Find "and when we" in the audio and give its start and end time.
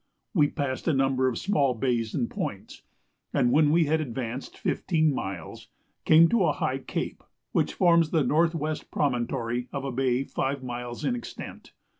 3.35-3.83